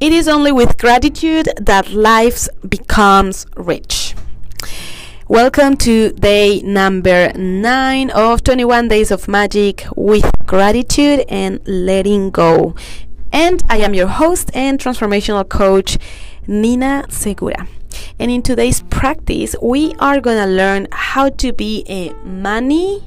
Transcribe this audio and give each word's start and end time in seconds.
It 0.00 0.12
is 0.12 0.28
only 0.28 0.52
with 0.52 0.78
gratitude 0.78 1.48
that 1.60 1.90
life 1.90 2.46
becomes 2.68 3.46
rich. 3.56 4.14
Welcome 5.26 5.76
to 5.78 6.12
day 6.12 6.62
number 6.62 7.32
9 7.34 8.10
of 8.10 8.44
21 8.44 8.86
Days 8.86 9.10
of 9.10 9.26
Magic 9.26 9.84
with 9.96 10.30
gratitude 10.46 11.24
and 11.28 11.58
letting 11.66 12.30
go. 12.30 12.76
And 13.32 13.60
I 13.68 13.78
am 13.78 13.92
your 13.92 14.06
host 14.06 14.52
and 14.54 14.78
transformational 14.78 15.48
coach, 15.48 15.98
Nina 16.46 17.06
Segura. 17.08 17.66
And 18.20 18.30
in 18.30 18.42
today's 18.42 18.82
practice, 18.82 19.56
we 19.60 19.96
are 19.98 20.20
going 20.20 20.38
to 20.38 20.46
learn 20.46 20.86
how 20.92 21.30
to 21.30 21.52
be 21.52 21.84
a 21.88 22.12
money 22.24 23.02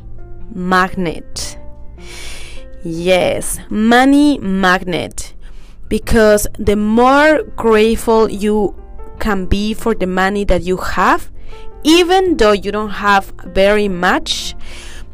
magnet. 0.53 1.57
Yes, 2.83 3.61
money 3.69 4.39
magnet 4.39 5.35
because 5.91 6.48
the 6.58 6.77
more 6.77 7.44
grateful 7.58 8.30
you 8.31 8.73
can 9.20 9.45
be 9.45 9.73
for 9.73 9.94
the 9.94 10.08
money 10.08 10.45
that 10.45 10.64
you 10.64 10.77
have, 10.77 11.30
even 11.84 12.38
though 12.38 12.54
you 12.54 12.72
don't 12.72 12.91
have 12.91 13.34
very 13.48 13.90
much, 13.90 14.55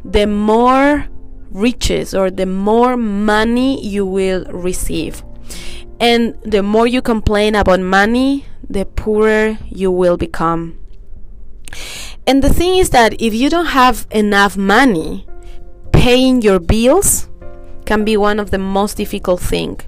the 0.04 0.24
more 0.24 1.08
riches 1.50 2.14
or 2.14 2.30
the 2.30 2.46
more 2.46 2.96
money 2.96 3.84
you 3.84 4.06
will 4.06 4.44
receive. 4.52 5.24
And 5.98 6.40
the 6.42 6.62
more 6.62 6.86
you 6.86 7.02
complain 7.02 7.56
about 7.56 7.80
money, 7.80 8.46
the 8.70 8.84
poorer 8.86 9.58
you 9.68 9.90
will 9.90 10.16
become. 10.16 10.78
And 12.24 12.40
the 12.40 12.54
thing 12.54 12.76
is 12.76 12.90
that 12.90 13.20
if 13.20 13.34
you 13.34 13.50
don't 13.50 13.74
have 13.74 14.06
enough 14.12 14.56
money, 14.56 15.26
paying 15.92 16.40
your 16.40 16.60
bills 16.60 17.28
can 17.84 18.04
be 18.04 18.16
one 18.16 18.38
of 18.38 18.52
the 18.52 18.58
most 18.58 18.96
difficult 18.96 19.40
things 19.40 19.82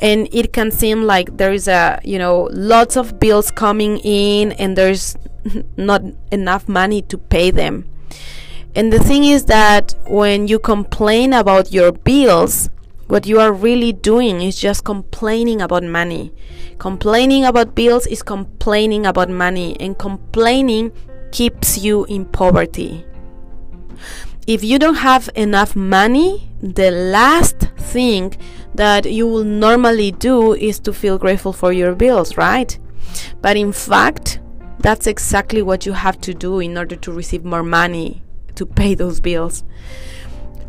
and 0.00 0.28
it 0.32 0.52
can 0.52 0.70
seem 0.70 1.02
like 1.02 1.36
there 1.36 1.52
is 1.52 1.68
a 1.68 2.00
you 2.04 2.18
know 2.18 2.48
lots 2.52 2.96
of 2.96 3.20
bills 3.20 3.50
coming 3.50 3.98
in 3.98 4.52
and 4.52 4.76
there's 4.76 5.16
not 5.76 6.02
enough 6.32 6.68
money 6.68 7.02
to 7.02 7.18
pay 7.18 7.50
them. 7.50 7.86
And 8.74 8.92
the 8.92 9.00
thing 9.00 9.24
is 9.24 9.46
that 9.46 9.94
when 10.06 10.46
you 10.46 10.58
complain 10.58 11.32
about 11.32 11.72
your 11.72 11.90
bills 11.92 12.70
what 13.08 13.26
you 13.26 13.40
are 13.40 13.52
really 13.52 13.92
doing 13.92 14.40
is 14.40 14.58
just 14.58 14.84
complaining 14.84 15.60
about 15.60 15.82
money. 15.82 16.32
Complaining 16.78 17.44
about 17.44 17.74
bills 17.74 18.06
is 18.06 18.22
complaining 18.22 19.04
about 19.04 19.28
money 19.28 19.76
and 19.80 19.98
complaining 19.98 20.92
keeps 21.32 21.78
you 21.78 22.04
in 22.04 22.24
poverty. 22.24 23.04
If 24.46 24.62
you 24.62 24.78
don't 24.78 24.96
have 24.96 25.28
enough 25.34 25.74
money 25.74 26.48
the 26.62 26.90
last 26.90 27.56
thing 27.78 28.36
that 28.74 29.10
you 29.10 29.26
will 29.26 29.44
normally 29.44 30.12
do 30.12 30.54
is 30.54 30.78
to 30.80 30.92
feel 30.92 31.18
grateful 31.18 31.52
for 31.52 31.72
your 31.72 31.94
bills, 31.94 32.36
right? 32.36 32.78
But 33.40 33.56
in 33.56 33.72
fact, 33.72 34.40
that's 34.78 35.06
exactly 35.06 35.62
what 35.62 35.86
you 35.86 35.92
have 35.92 36.20
to 36.22 36.34
do 36.34 36.60
in 36.60 36.78
order 36.78 36.96
to 36.96 37.12
receive 37.12 37.44
more 37.44 37.62
money 37.62 38.22
to 38.54 38.66
pay 38.66 38.94
those 38.94 39.20
bills. 39.20 39.64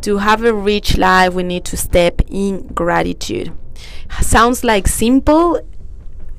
To 0.02 0.18
have 0.18 0.44
a 0.44 0.52
rich 0.52 0.98
life, 0.98 1.32
we 1.32 1.42
need 1.42 1.64
to 1.66 1.76
step 1.76 2.20
in 2.28 2.66
gratitude. 2.68 3.52
Sounds 4.20 4.64
like 4.64 4.88
simple 4.88 5.60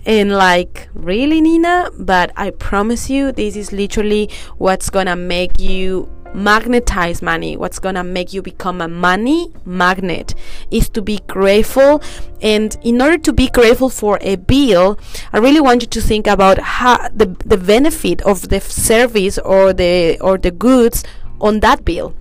and 0.06 0.31
like 0.31 0.89
really 0.94 1.41
Nina, 1.41 1.89
but 1.97 2.31
I 2.36 2.50
promise 2.52 3.09
you 3.09 3.31
this 3.31 3.56
is 3.56 3.72
literally 3.72 4.30
what's 4.58 4.89
going 4.89 5.06
to 5.06 5.16
make 5.16 5.59
you 5.59 6.09
magnetize 6.33 7.21
money. 7.21 7.57
What's 7.57 7.79
gonna 7.79 8.03
make 8.03 8.33
you 8.33 8.41
become 8.41 8.81
a 8.81 8.87
money 8.87 9.51
magnet 9.65 10.33
is 10.71 10.89
to 10.89 11.01
be 11.01 11.19
grateful. 11.27 12.01
And 12.41 12.75
in 12.83 13.01
order 13.01 13.17
to 13.19 13.33
be 13.33 13.47
grateful 13.47 13.89
for 13.89 14.17
a 14.21 14.35
bill 14.35 14.99
i 15.31 15.37
really 15.37 15.61
want 15.61 15.81
you 15.81 15.87
to 15.87 16.01
think 16.01 16.27
about 16.27 16.57
how 16.59 17.07
the, 17.09 17.27
the 17.45 17.57
benefit 17.57 18.22
of 18.23 18.49
the 18.49 18.59
service 18.59 19.38
or 19.38 19.73
the 19.73 20.19
or 20.19 20.38
the 20.38 20.51
goods 20.51 21.03
on 21.39 21.61
that 21.61 21.85
bill. 21.85 22.16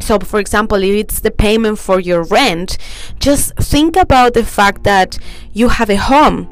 So 0.00 0.18
for 0.18 0.40
example 0.40 0.82
if 0.82 0.94
it's 0.94 1.20
the 1.20 1.30
payment 1.30 1.78
for 1.78 2.00
your 2.00 2.22
rent 2.24 2.78
just 3.18 3.54
think 3.56 3.96
about 3.96 4.34
the 4.34 4.44
fact 4.44 4.84
that 4.84 5.18
you 5.52 5.68
have 5.68 5.90
a 5.90 5.96
home 5.96 6.48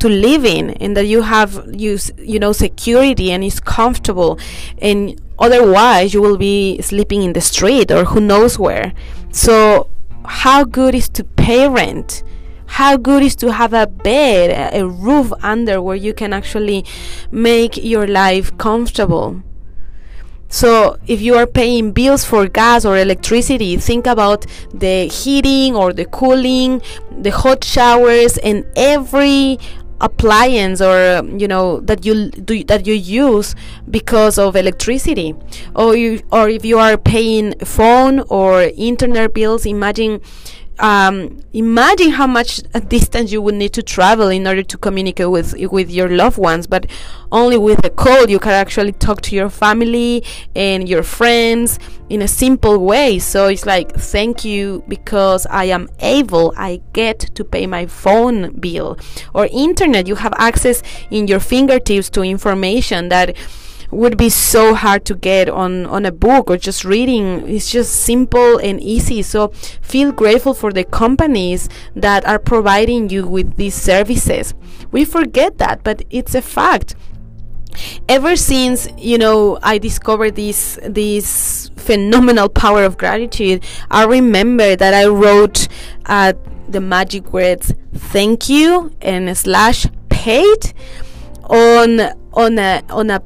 to 0.00 0.08
live 0.08 0.44
in 0.44 0.70
and 0.70 0.96
that 0.96 1.06
you 1.06 1.22
have 1.22 1.62
you 1.72 1.98
you 2.18 2.38
know 2.38 2.52
security 2.52 3.30
and 3.30 3.44
is 3.44 3.60
comfortable. 3.60 4.38
And 4.80 5.20
otherwise 5.40 6.14
you 6.14 6.20
will 6.20 6.36
be 6.36 6.80
sleeping 6.82 7.22
in 7.22 7.32
the 7.32 7.40
street 7.40 7.90
or 7.90 8.04
who 8.04 8.20
knows 8.20 8.58
where. 8.58 8.92
So 9.32 9.90
how 10.24 10.64
good 10.64 10.94
is 10.94 11.08
to 11.08 11.24
pay 11.24 11.68
rent 11.68 12.22
how 12.70 12.96
good 12.96 13.22
is 13.22 13.34
to 13.34 13.52
have 13.52 13.72
a 13.72 13.86
bed 13.86 14.72
a 14.72 14.86
roof 14.86 15.32
under 15.42 15.82
where 15.82 15.96
you 15.96 16.14
can 16.14 16.32
actually 16.32 16.84
make 17.32 17.76
your 17.76 18.06
life 18.06 18.56
comfortable? 18.58 19.42
So 20.48 20.96
if 21.06 21.20
you 21.20 21.34
are 21.34 21.46
paying 21.46 21.92
bills 21.92 22.24
for 22.24 22.48
gas 22.48 22.84
or 22.84 22.96
electricity, 22.96 23.76
think 23.76 24.06
about 24.06 24.46
the 24.72 25.06
heating 25.06 25.76
or 25.76 25.92
the 25.92 26.04
cooling, 26.04 26.80
the 27.10 27.30
hot 27.30 27.62
showers 27.64 28.38
and 28.38 28.64
every 28.76 29.58
appliance 30.00 30.80
or 30.80 31.22
you 31.36 31.46
know 31.46 31.80
that 31.80 32.04
you 32.04 32.30
do 32.30 32.64
that 32.64 32.86
you 32.86 32.94
use 32.94 33.54
because 33.90 34.38
of 34.38 34.56
electricity. 34.56 35.34
Or 35.74 35.96
you 35.96 36.20
or 36.32 36.48
if 36.48 36.64
you 36.64 36.78
are 36.78 36.96
paying 36.96 37.54
phone 37.60 38.20
or 38.28 38.62
internet 38.76 39.34
bills 39.34 39.66
imagine 39.66 40.20
um, 40.80 41.40
imagine 41.52 42.10
how 42.10 42.26
much 42.26 42.58
distance 42.88 43.30
you 43.30 43.42
would 43.42 43.54
need 43.54 43.72
to 43.74 43.82
travel 43.82 44.28
in 44.28 44.46
order 44.46 44.62
to 44.62 44.78
communicate 44.78 45.30
with 45.30 45.54
with 45.70 45.90
your 45.90 46.08
loved 46.08 46.38
ones 46.38 46.66
but 46.66 46.86
only 47.30 47.56
with 47.58 47.84
a 47.84 47.90
call. 47.90 48.28
You 48.28 48.38
can 48.38 48.52
actually 48.52 48.92
talk 48.92 49.20
to 49.22 49.36
your 49.36 49.50
family 49.50 50.24
and 50.56 50.88
your 50.88 51.02
friends 51.02 51.78
in 52.08 52.22
a 52.22 52.28
simple 52.28 52.78
way. 52.78 53.18
So 53.18 53.48
it's 53.48 53.66
like 53.66 53.94
thank 53.94 54.44
you 54.44 54.82
because 54.88 55.46
i 55.50 55.64
am 55.64 55.88
able 56.00 56.52
i 56.56 56.80
get 56.92 57.18
to 57.34 57.44
pay 57.44 57.66
my 57.66 57.86
phone 57.86 58.58
bill. 58.58 58.98
Or 59.34 59.48
internet 59.52 60.06
you 60.06 60.16
have 60.16 60.34
access 60.36 60.82
in 61.10 61.28
your 61.28 61.40
fingertips 61.40 62.10
to 62.10 62.22
information 62.22 63.08
that 63.10 63.36
would 63.90 64.16
be 64.16 64.28
so 64.28 64.74
hard 64.74 65.04
to 65.06 65.14
get 65.14 65.48
on 65.48 65.86
on 65.86 66.06
a 66.06 66.12
book 66.12 66.50
or 66.50 66.56
just 66.56 66.84
reading. 66.84 67.48
It's 67.48 67.70
just 67.70 67.92
simple 67.94 68.58
and 68.58 68.80
easy. 68.80 69.22
So 69.22 69.48
feel 69.82 70.12
grateful 70.12 70.54
for 70.54 70.72
the 70.72 70.84
companies 70.84 71.68
that 71.94 72.26
are 72.26 72.38
providing 72.38 73.10
you 73.10 73.26
with 73.26 73.56
these 73.56 73.74
services. 73.74 74.54
We 74.90 75.04
forget 75.04 75.58
that 75.58 75.82
but 75.82 76.02
it's 76.10 76.34
a 76.34 76.42
fact. 76.42 76.94
Ever 78.08 78.34
since 78.34 78.88
you 78.98 79.16
know 79.16 79.56
i 79.62 79.78
discovered 79.78 80.34
this 80.34 80.76
this 80.82 81.70
phenomenal 81.76 82.48
power 82.48 82.82
of 82.84 82.98
gratitude 82.98 83.64
i 83.92 84.04
remember 84.04 84.74
that 84.74 84.92
i 84.92 85.06
wrote 85.06 85.68
uh, 86.06 86.32
the 86.68 86.80
magic 86.80 87.32
words 87.32 87.72
thank 87.94 88.48
you 88.48 88.92
and 89.00 89.36
slash 89.38 89.86
paid 90.08 90.74
on 91.44 92.00
on 92.32 92.58
a 92.58 92.82
on 92.90 93.10
a 93.10 93.20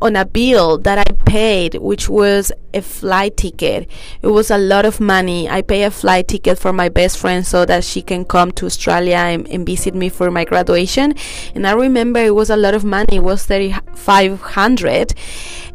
on 0.00 0.14
a 0.14 0.24
bill 0.24 0.78
that 0.78 0.98
I 0.98 1.12
paid, 1.24 1.76
which 1.76 2.08
was 2.08 2.52
a 2.74 2.82
flight 2.82 3.36
ticket. 3.36 3.88
It 4.20 4.26
was 4.28 4.50
a 4.50 4.58
lot 4.58 4.84
of 4.84 5.00
money. 5.00 5.48
I 5.48 5.62
pay 5.62 5.84
a 5.84 5.90
flight 5.90 6.28
ticket 6.28 6.58
for 6.58 6.72
my 6.72 6.88
best 6.88 7.16
friend 7.16 7.46
so 7.46 7.64
that 7.64 7.82
she 7.82 8.02
can 8.02 8.24
come 8.24 8.52
to 8.52 8.66
Australia 8.66 9.16
and, 9.16 9.48
and 9.48 9.64
visit 9.64 9.94
me 9.94 10.10
for 10.10 10.30
my 10.30 10.44
graduation. 10.44 11.14
And 11.54 11.66
I 11.66 11.72
remember 11.72 12.20
it 12.20 12.34
was 12.34 12.50
a 12.50 12.56
lot 12.56 12.74
of 12.74 12.84
money. 12.84 13.16
It 13.16 13.22
was 13.22 13.46
thirty 13.46 13.74
five 13.94 14.40
hundred. 14.40 15.14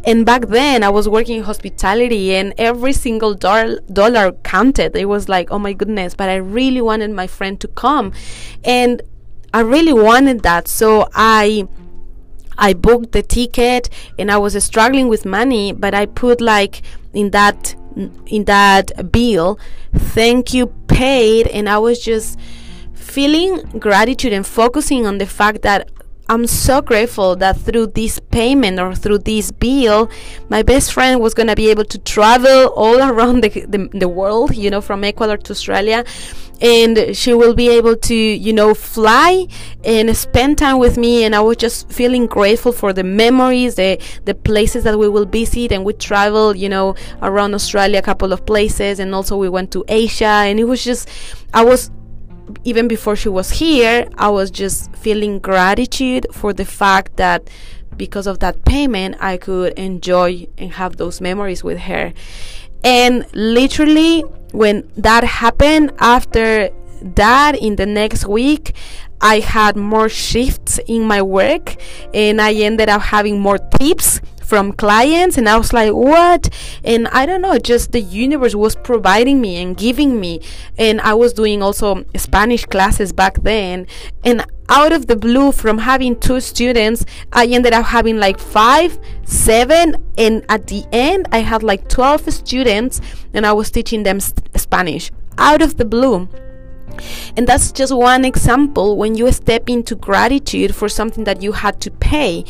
And 0.03 0.25
back 0.25 0.47
then 0.47 0.83
I 0.83 0.89
was 0.89 1.09
working 1.09 1.37
in 1.37 1.43
hospitality 1.43 2.35
and 2.35 2.53
every 2.57 2.93
single 2.93 3.33
dollar 3.33 3.79
dollar 3.91 4.31
counted. 4.43 4.95
It 4.95 5.05
was 5.05 5.29
like, 5.29 5.51
oh 5.51 5.59
my 5.59 5.73
goodness, 5.73 6.13
but 6.13 6.29
I 6.29 6.35
really 6.35 6.81
wanted 6.81 7.11
my 7.11 7.27
friend 7.27 7.59
to 7.59 7.67
come. 7.67 8.13
And 8.63 9.01
I 9.53 9.61
really 9.61 9.93
wanted 9.93 10.43
that. 10.43 10.67
So 10.67 11.09
I 11.13 11.67
I 12.61 12.73
booked 12.73 13.11
the 13.11 13.23
ticket 13.23 13.89
and 14.17 14.31
I 14.31 14.37
was 14.37 14.61
struggling 14.63 15.09
with 15.09 15.25
money, 15.25 15.73
but 15.73 15.93
I 15.93 16.05
put 16.05 16.39
like 16.39 16.83
in 17.13 17.31
that 17.31 17.75
in 18.27 18.45
that 18.45 19.11
bill, 19.11 19.59
thank 19.93 20.53
you 20.53 20.67
paid, 20.87 21.47
and 21.47 21.67
I 21.67 21.77
was 21.77 21.99
just 21.99 22.39
feeling 22.93 23.57
gratitude 23.79 24.31
and 24.31 24.47
focusing 24.47 25.05
on 25.05 25.17
the 25.17 25.25
fact 25.25 25.63
that 25.63 25.89
I'm 26.29 26.47
so 26.47 26.81
grateful 26.81 27.35
that 27.37 27.57
through 27.57 27.87
this 27.87 28.19
payment 28.19 28.79
or 28.79 28.95
through 28.95 29.17
this 29.19 29.51
bill, 29.51 30.09
my 30.47 30.61
best 30.61 30.93
friend 30.93 31.19
was 31.19 31.33
going 31.33 31.47
to 31.47 31.55
be 31.57 31.69
able 31.69 31.83
to 31.83 31.97
travel 31.97 32.67
all 32.67 33.01
around 33.11 33.43
the, 33.43 33.49
the, 33.49 33.89
the, 33.91 34.07
world, 34.07 34.55
you 34.55 34.69
know, 34.69 34.79
from 34.79 35.03
Ecuador 35.03 35.35
to 35.35 35.51
Australia. 35.51 36.05
And 36.61 37.17
she 37.17 37.33
will 37.33 37.55
be 37.55 37.69
able 37.69 37.95
to, 37.95 38.15
you 38.15 38.53
know, 38.53 38.73
fly 38.73 39.47
and 39.83 40.15
spend 40.15 40.59
time 40.59 40.77
with 40.77 40.97
me. 40.97 41.23
And 41.23 41.35
I 41.35 41.41
was 41.41 41.57
just 41.57 41.91
feeling 41.91 42.27
grateful 42.27 42.71
for 42.71 42.93
the 42.93 43.03
memories, 43.03 43.75
the, 43.75 43.99
the 44.25 44.35
places 44.35 44.83
that 44.83 44.99
we 44.99 45.09
will 45.09 45.25
visit. 45.25 45.71
And 45.71 45.83
we 45.83 45.93
traveled, 45.93 46.57
you 46.57 46.69
know, 46.69 46.95
around 47.21 47.55
Australia, 47.55 47.99
a 47.99 48.03
couple 48.03 48.31
of 48.31 48.45
places. 48.45 48.99
And 48.99 49.15
also 49.15 49.37
we 49.37 49.49
went 49.49 49.71
to 49.71 49.83
Asia. 49.87 50.25
And 50.25 50.59
it 50.59 50.65
was 50.65 50.83
just, 50.83 51.09
I 51.53 51.63
was 51.65 51.89
even 52.63 52.87
before 52.87 53.15
she 53.15 53.29
was 53.29 53.49
here, 53.49 54.07
I 54.17 54.29
was 54.29 54.51
just 54.51 54.93
feeling 54.95 55.39
gratitude 55.39 56.27
for 56.31 56.53
the 56.53 56.65
fact 56.65 57.17
that 57.17 57.49
because 57.97 58.27
of 58.27 58.39
that 58.39 58.65
payment, 58.65 59.15
I 59.19 59.37
could 59.37 59.73
enjoy 59.73 60.47
and 60.57 60.71
have 60.73 60.97
those 60.97 61.21
memories 61.21 61.63
with 61.63 61.79
her. 61.79 62.13
And 62.83 63.25
literally, 63.33 64.23
when 64.51 64.89
that 64.97 65.23
happened, 65.23 65.91
after 65.99 66.69
that, 67.01 67.55
in 67.55 67.75
the 67.75 67.85
next 67.85 68.25
week, 68.25 68.75
I 69.21 69.39
had 69.39 69.75
more 69.75 70.09
shifts 70.09 70.79
in 70.87 71.03
my 71.03 71.21
work 71.21 71.75
and 72.13 72.41
I 72.41 72.53
ended 72.53 72.89
up 72.89 73.01
having 73.01 73.39
more 73.39 73.59
tips 73.59 74.19
from 74.43 74.73
clients 74.73 75.37
and 75.37 75.47
I 75.47 75.57
was 75.57 75.71
like 75.71 75.93
what? 75.93 76.49
And 76.83 77.07
I 77.09 77.25
don't 77.25 77.41
know 77.41 77.57
just 77.57 77.91
the 77.91 78.01
universe 78.01 78.55
was 78.55 78.75
providing 78.75 79.39
me 79.39 79.61
and 79.61 79.77
giving 79.77 80.19
me 80.19 80.41
and 80.77 80.99
I 81.01 81.13
was 81.13 81.33
doing 81.33 81.61
also 81.61 82.03
Spanish 82.17 82.65
classes 82.65 83.13
back 83.13 83.43
then 83.43 83.85
and 84.25 84.45
out 84.71 84.93
of 84.93 85.05
the 85.07 85.15
blue 85.17 85.51
from 85.51 85.77
having 85.77 86.17
two 86.19 86.39
students 86.39 87.05
I 87.33 87.45
ended 87.45 87.73
up 87.73 87.85
having 87.85 88.17
like 88.17 88.39
5 88.39 88.97
7 89.25 89.95
and 90.17 90.45
at 90.49 90.67
the 90.67 90.85
end 90.93 91.27
I 91.31 91.39
had 91.39 91.61
like 91.61 91.89
12 91.89 92.31
students 92.33 93.01
and 93.33 93.45
I 93.45 93.51
was 93.51 93.69
teaching 93.69 94.03
them 94.03 94.19
Spanish. 94.19 95.11
Out 95.37 95.61
of 95.61 95.77
the 95.77 95.85
blue. 95.85 96.29
And 97.35 97.47
that's 97.47 97.71
just 97.71 97.93
one 97.93 98.25
example 98.25 98.97
when 98.97 99.15
you 99.15 99.31
step 99.31 99.69
into 99.69 99.95
gratitude 99.95 100.75
for 100.75 100.87
something 100.89 101.23
that 101.25 101.41
you 101.41 101.51
had 101.51 101.79
to 101.81 101.91
pay 101.91 102.45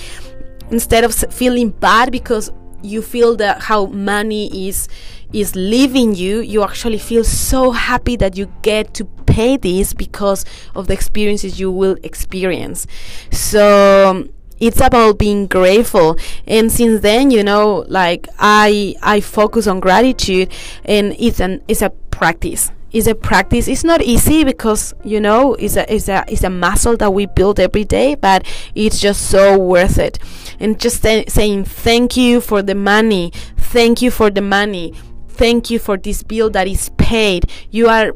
instead 0.70 1.04
of 1.04 1.14
feeling 1.14 1.70
bad 1.70 2.12
because 2.12 2.52
you 2.84 3.02
feel 3.02 3.36
that 3.36 3.62
how 3.62 3.86
money 3.88 4.68
is 4.68 4.88
is 5.34 5.56
leaving 5.56 6.16
you 6.16 6.40
you 6.40 6.64
actually 6.64 6.98
feel 6.98 7.24
so 7.24 7.72
happy 7.72 8.16
that 8.16 8.36
you 8.36 8.52
get 8.64 8.94
to 8.94 9.06
pay 9.32 9.56
this 9.56 9.94
because 9.94 10.44
of 10.76 10.88
the 10.88 10.94
experiences 10.94 11.60
you 11.60 11.72
will 11.72 11.98
experience 12.04 12.86
so 13.32 14.28
it's 14.60 14.82
about 14.82 15.18
being 15.18 15.48
grateful 15.48 16.18
and 16.46 16.70
since 16.72 17.02
then 17.02 17.32
you 17.32 17.44
know 17.44 17.86
like 17.88 18.28
i 18.40 18.94
i 19.02 19.22
focus 19.22 19.68
on 19.68 19.80
gratitude 19.80 20.52
and 20.84 21.16
it's 21.18 21.40
an 21.40 21.62
it's 21.68 21.82
a 21.82 21.90
practice 22.12 22.72
it's 22.92 23.08
a 23.08 23.16
practice. 23.16 23.70
It's 23.70 23.86
not 23.86 24.02
easy 24.02 24.44
because 24.44 24.94
you 25.04 25.22
know 25.22 25.54
it's 25.56 25.78
a 25.78 25.94
it's 25.94 26.10
a 26.10 26.26
it's 26.28 26.44
a 26.44 26.50
muscle 26.50 26.98
that 26.98 27.14
we 27.14 27.26
build 27.26 27.58
every 27.58 27.86
day, 27.86 28.16
but 28.16 28.46
it's 28.76 29.00
just 29.00 29.30
so 29.30 29.58
worth 29.58 29.98
it. 29.98 30.20
And 30.60 30.78
just 30.80 31.02
saying 31.02 31.64
thank 31.64 32.18
you 32.18 32.42
for 32.42 32.62
the 32.62 32.76
money, 32.76 33.32
thank 33.56 34.02
you 34.02 34.12
for 34.12 34.30
the 34.30 34.42
money, 34.42 34.94
thank 35.30 35.70
you 35.70 35.80
for 35.80 35.96
this 35.96 36.22
bill 36.22 36.50
that 36.50 36.68
is 36.68 36.90
paid. 36.98 37.50
You 37.70 37.88
are 37.88 38.14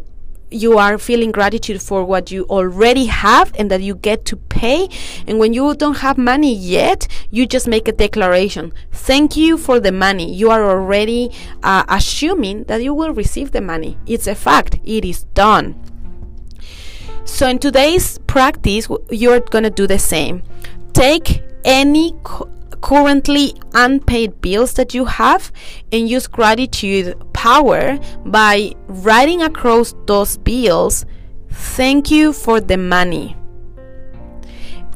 you 0.51 0.77
are 0.77 0.97
feeling 0.97 1.31
gratitude 1.31 1.81
for 1.81 2.03
what 2.03 2.31
you 2.31 2.45
already 2.45 3.05
have 3.05 3.51
and 3.57 3.69
that 3.71 3.81
you 3.81 3.95
get 3.95 4.25
to 4.25 4.37
pay. 4.37 4.87
And 5.27 5.39
when 5.39 5.53
you 5.53 5.75
don't 5.75 5.97
have 5.97 6.17
money 6.17 6.55
yet, 6.55 7.07
you 7.31 7.45
just 7.45 7.67
make 7.67 7.87
a 7.87 7.91
declaration. 7.91 8.73
Thank 8.91 9.35
you 9.35 9.57
for 9.57 9.79
the 9.79 9.91
money. 9.91 10.33
You 10.33 10.51
are 10.51 10.63
already 10.63 11.31
uh, 11.63 11.83
assuming 11.87 12.65
that 12.65 12.83
you 12.83 12.93
will 12.93 13.13
receive 13.13 13.51
the 13.51 13.61
money. 13.61 13.97
It's 14.05 14.27
a 14.27 14.35
fact. 14.35 14.79
It 14.83 15.03
is 15.05 15.23
done. 15.33 15.81
So 17.25 17.47
in 17.47 17.59
today's 17.59 18.19
practice, 18.19 18.87
you're 19.09 19.39
going 19.39 19.63
to 19.63 19.69
do 19.69 19.87
the 19.87 19.99
same. 19.99 20.43
Take 20.93 21.43
any 21.63 22.15
currently 22.81 23.55
unpaid 23.73 24.39
bills 24.41 24.73
that 24.73 24.93
you 24.93 25.05
have 25.05 25.51
and 25.91 26.07
use 26.07 26.27
gratitude 26.27 27.15
power 27.45 27.99
by 28.25 28.73
writing 28.87 29.43
across 29.43 29.93
those 30.07 30.35
bills 30.37 31.05
thank 31.51 32.09
you 32.09 32.33
for 32.33 32.59
the 32.59 32.75
money. 32.75 33.37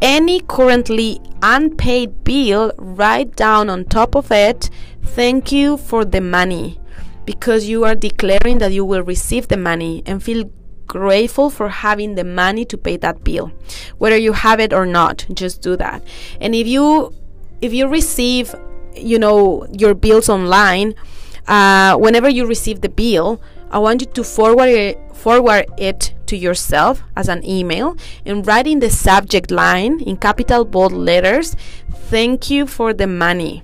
Any 0.02 0.40
currently 0.40 1.20
unpaid 1.44 2.24
bill 2.24 2.72
write 2.80 3.36
down 3.36 3.70
on 3.70 3.86
top 3.86 4.16
of 4.16 4.32
it 4.32 4.72
thank 5.04 5.52
you 5.52 5.78
for 5.78 6.04
the 6.04 6.22
money 6.22 6.80
because 7.24 7.70
you 7.70 7.86
are 7.86 7.94
declaring 7.94 8.58
that 8.58 8.72
you 8.72 8.84
will 8.84 9.04
receive 9.04 9.48
the 9.48 9.58
money 9.58 10.02
and 10.08 10.24
feel 10.24 10.50
grateful 10.88 11.52
for 11.52 11.70
having 11.70 12.16
the 12.16 12.24
money 12.24 12.66
to 12.66 12.76
pay 12.80 12.98
that 12.98 13.24
bill 13.24 13.52
whether 14.00 14.18
you 14.18 14.34
have 14.34 14.60
it 14.60 14.74
or 14.74 14.88
not. 14.88 15.24
Just 15.32 15.62
do 15.62 15.78
that. 15.78 16.02
And 16.42 16.56
if 16.56 16.66
you 16.66 17.14
if 17.62 17.74
you 17.74 17.88
receive, 17.88 18.56
you 18.96 19.20
know, 19.20 19.68
your 19.72 19.94
bills 19.94 20.30
online, 20.30 20.96
uh, 21.48 21.98
whenever 21.98 22.30
you 22.30 22.46
receive 22.46 22.82
the 22.82 22.90
bill, 22.90 23.42
I 23.72 23.80
want 23.80 24.02
you 24.02 24.08
to 24.08 24.24
forward 24.24 24.70
it, 24.70 24.98
forward 25.16 25.66
it 25.78 26.14
to 26.28 26.38
yourself 26.38 27.04
as 27.16 27.28
an 27.28 27.46
email 27.46 27.96
and 28.26 28.46
write 28.46 28.68
in 28.68 28.80
the 28.80 28.90
subject 28.90 29.52
line 29.52 30.00
in 30.02 30.18
capital 30.18 30.66
bold 30.66 30.94
letters, 30.94 31.56
thank 32.10 32.50
you 32.50 32.66
for 32.66 32.94
the 32.94 33.08
money. 33.08 33.64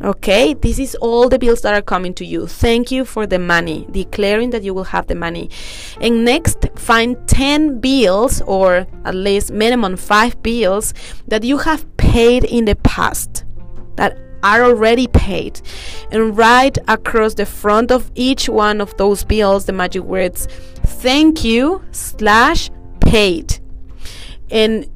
Okay, 0.00 0.54
this 0.54 0.78
is 0.78 0.94
all 0.96 1.28
the 1.28 1.40
bills 1.40 1.62
that 1.62 1.74
are 1.74 1.82
coming 1.82 2.14
to 2.14 2.24
you. 2.24 2.46
Thank 2.46 2.92
you 2.92 3.04
for 3.04 3.26
the 3.26 3.40
money, 3.40 3.84
declaring 3.90 4.50
that 4.50 4.62
you 4.62 4.72
will 4.72 4.84
have 4.84 5.08
the 5.08 5.16
money. 5.16 5.50
And 6.00 6.24
next, 6.24 6.68
find 6.76 7.16
10 7.26 7.80
bills 7.80 8.40
or 8.42 8.86
at 9.04 9.14
least 9.16 9.50
minimum 9.50 9.96
5 9.96 10.40
bills 10.40 10.94
that 11.26 11.42
you 11.42 11.58
have 11.58 11.84
paid 11.96 12.44
in 12.44 12.64
the 12.66 12.76
past 12.76 13.44
that 13.96 14.16
are 14.42 14.62
already 14.62 15.06
paid. 15.08 15.60
And 16.10 16.36
write 16.36 16.78
across 16.88 17.34
the 17.34 17.46
front 17.46 17.90
of 17.90 18.10
each 18.14 18.48
one 18.48 18.80
of 18.80 18.96
those 18.96 19.24
bills 19.24 19.64
the 19.64 19.72
magic 19.72 20.02
words 20.02 20.46
thank 20.82 21.44
you 21.44 21.82
slash 21.92 22.70
paid. 23.00 23.58
And 24.50 24.88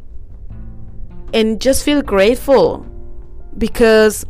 and 1.35 1.61
just 1.61 1.85
feel 1.85 2.03
grateful 2.03 2.87
because 3.57 4.25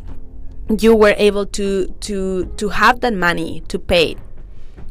you 0.78 0.94
were 0.94 1.14
able 1.16 1.46
to 1.46 1.86
to 2.00 2.46
to 2.56 2.68
have 2.68 3.00
that 3.00 3.14
money 3.14 3.62
to 3.68 3.78
pay. 3.78 4.16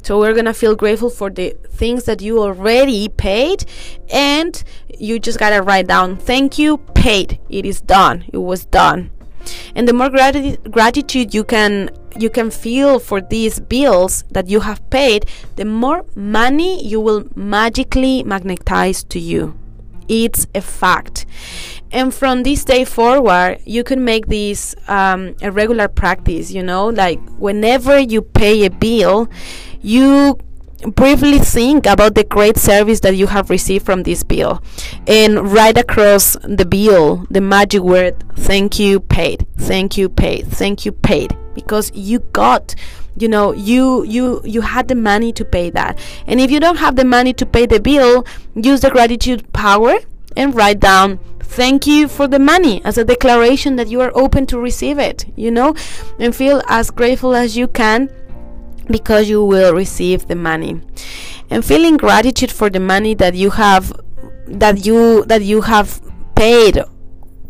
So 0.03 0.19
we're 0.19 0.33
gonna 0.33 0.53
feel 0.53 0.75
grateful 0.75 1.09
for 1.09 1.29
the 1.29 1.55
things 1.69 2.05
that 2.05 2.21
you 2.21 2.39
already 2.39 3.07
paid 3.07 3.65
and 4.11 4.61
you 4.97 5.19
just 5.19 5.37
gotta 5.39 5.61
write 5.61 5.87
down 5.87 6.17
thank 6.17 6.57
you 6.57 6.77
paid. 6.95 7.39
It 7.49 7.65
is 7.65 7.81
done. 7.81 8.25
It 8.33 8.37
was 8.37 8.65
done 8.65 9.11
and 9.75 9.87
the 9.87 9.93
more 9.93 10.09
grati- 10.09 10.57
gratitude 10.71 11.33
you 11.33 11.43
can 11.43 11.89
you 12.17 12.29
can 12.29 12.51
feel 12.51 12.99
for 12.99 13.21
these 13.21 13.59
bills 13.59 14.23
that 14.31 14.49
you 14.49 14.59
have 14.59 14.87
paid 14.89 15.25
the 15.55 15.65
more 15.65 16.05
money 16.15 16.85
you 16.85 16.99
will 16.99 17.25
magically 17.35 18.23
magnetize 18.23 19.03
to 19.03 19.19
you. 19.19 19.57
It's 20.09 20.45
a 20.53 20.59
fact. 20.59 21.25
And 21.89 22.13
from 22.13 22.43
this 22.43 22.65
day 22.65 22.83
forward 22.83 23.59
you 23.65 23.83
can 23.83 24.03
make 24.03 24.27
this 24.27 24.75
um, 24.87 25.35
a 25.41 25.51
regular 25.51 25.87
practice 25.87 26.51
you 26.51 26.63
know? 26.63 26.87
Like 26.87 27.19
whenever 27.37 27.97
you 27.99 28.21
pay 28.21 28.65
a 28.65 28.69
bill 28.69 29.29
you 29.81 30.37
briefly 30.95 31.39
think 31.39 31.85
about 31.85 32.15
the 32.15 32.23
great 32.23 32.57
service 32.57 32.99
that 33.01 33.15
you 33.15 33.27
have 33.27 33.49
received 33.49 33.85
from 33.85 34.03
this 34.03 34.23
bill. 34.23 34.61
And 35.07 35.51
write 35.51 35.77
across 35.77 36.35
the 36.43 36.65
bill 36.65 37.25
the 37.29 37.41
magic 37.41 37.81
word 37.81 38.23
thank 38.35 38.79
you 38.79 38.99
paid. 38.99 39.47
Thank 39.57 39.97
you 39.97 40.09
paid. 40.09 40.47
Thank 40.47 40.85
you 40.85 40.91
paid. 40.91 41.35
Because 41.53 41.91
you 41.93 42.19
got 42.19 42.75
you 43.17 43.27
know 43.27 43.51
you 43.51 44.03
you 44.03 44.41
you 44.45 44.61
had 44.61 44.87
the 44.87 44.95
money 44.95 45.33
to 45.33 45.45
pay 45.45 45.69
that. 45.71 45.99
And 46.27 46.39
if 46.39 46.49
you 46.49 46.59
don't 46.59 46.77
have 46.77 46.95
the 46.95 47.05
money 47.05 47.33
to 47.33 47.45
pay 47.45 47.65
the 47.65 47.79
bill 47.79 48.25
use 48.55 48.81
the 48.81 48.89
gratitude 48.89 49.51
power 49.53 49.95
and 50.37 50.55
write 50.55 50.79
down 50.79 51.19
thank 51.41 51.85
you 51.85 52.07
for 52.07 52.27
the 52.29 52.39
money 52.39 52.81
as 52.85 52.97
a 52.97 53.03
declaration 53.03 53.75
that 53.75 53.89
you 53.89 53.99
are 53.99 54.11
open 54.15 54.45
to 54.45 54.57
receive 54.57 54.97
it, 54.97 55.25
you 55.35 55.51
know, 55.51 55.75
and 56.17 56.33
feel 56.33 56.61
as 56.67 56.89
grateful 56.89 57.35
as 57.35 57.57
you 57.57 57.67
can 57.67 58.09
because 58.91 59.29
you 59.29 59.43
will 59.43 59.73
receive 59.73 60.27
the 60.27 60.35
money. 60.35 60.81
And 61.49 61.65
feeling 61.65 61.97
gratitude 61.97 62.51
for 62.51 62.69
the 62.69 62.79
money 62.79 63.13
that 63.15 63.35
you 63.35 63.51
have 63.51 63.91
that 64.47 64.85
you 64.85 65.25
that 65.25 65.43
you 65.43 65.61
have 65.61 66.01
paid 66.35 66.81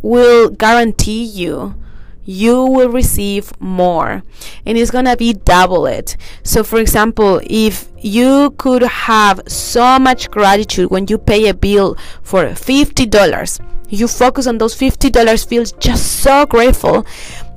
will 0.02 0.50
guarantee 0.50 1.24
you 1.24 1.76
you 2.24 2.64
will 2.66 2.90
receive 2.90 3.52
more. 3.60 4.24
And 4.66 4.78
it's 4.78 4.92
gonna 4.92 5.18
be 5.18 5.34
double 5.34 5.86
it. 5.88 6.16
So 6.44 6.64
for 6.64 6.80
example 6.80 7.42
if 7.44 7.90
you 7.98 8.52
could 8.58 8.84
have 8.84 9.42
so 9.48 10.00
much 10.00 10.30
gratitude 10.32 10.90
when 10.90 11.08
you 11.08 11.18
pay 11.18 11.48
a 11.50 11.54
bill 11.54 11.98
for 12.24 12.46
$50 12.46 13.60
you 13.92 14.08
focus 14.08 14.48
on 14.48 14.58
those 14.58 14.76
$50 14.76 15.48
feels 15.48 15.74
just 15.74 16.22
so 16.22 16.46
grateful 16.46 17.06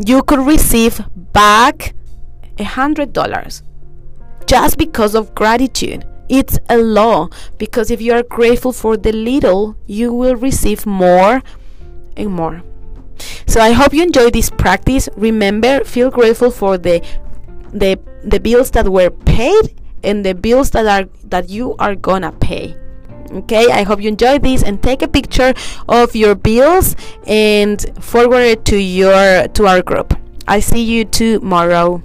you 0.05 0.23
could 0.23 0.41
receive 0.41 1.01
back 1.33 1.95
a 2.59 2.65
hundred 2.65 3.13
dollars 3.13 3.63
just 4.47 4.79
because 4.79 5.15
of 5.15 5.35
gratitude 5.35 6.05
it's 6.29 6.59
a 6.71 6.79
law 6.79 7.29
because 7.59 7.91
if 7.91 8.01
you 8.01 8.13
are 8.13 8.23
grateful 8.23 8.73
for 8.73 8.97
the 8.97 9.13
little 9.13 9.77
you 9.87 10.13
will 10.13 10.37
receive 10.37 10.87
more 10.87 11.43
and 12.17 12.31
more 12.31 12.63
so 13.47 13.61
I 13.61 13.73
hope 13.73 13.93
you 13.93 14.03
enjoy 14.03 14.31
this 14.31 14.51
practice. 14.51 15.09
Remember, 15.17 15.85
feel 15.85 16.11
grateful 16.11 16.51
for 16.51 16.79
the 16.79 17.05
the 17.73 17.99
the 18.23 18.41
bills 18.41 18.71
that 18.73 18.89
were 18.89 19.11
paid 19.11 19.75
and 20.03 20.25
the 20.25 20.35
bills 20.35 20.71
that 20.71 20.87
are 20.87 21.09
that 21.25 21.51
you 21.51 21.77
are 21.79 21.95
gonna 21.95 22.33
pay. 22.33 22.77
Okay, 23.31 23.71
I 23.71 23.83
hope 23.83 24.01
you 24.01 24.09
enjoyed 24.09 24.43
this 24.43 24.63
and 24.63 24.83
take 24.83 25.03
a 25.03 25.09
picture 25.09 25.55
of 25.89 26.15
your 26.15 26.35
bills 26.35 26.95
and 27.27 27.81
forward 28.03 28.43
it 28.43 28.65
to 28.67 28.77
your 28.77 29.49
to 29.49 29.67
our 29.67 29.83
group. 29.83 30.15
I 30.47 30.61
see 30.61 30.83
you 30.83 31.05
tomorrow. 31.05 32.03